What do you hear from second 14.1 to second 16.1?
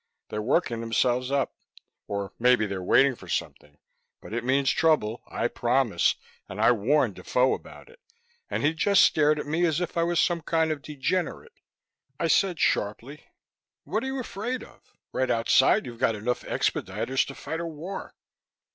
afraid of? Right outside, you've